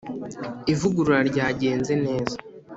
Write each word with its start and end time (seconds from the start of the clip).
Ivugurura 0.73 1.19
ryagenze 1.29 1.93
neza. 2.05 2.35